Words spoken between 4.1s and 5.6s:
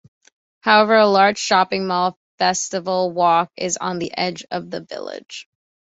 edge of the village.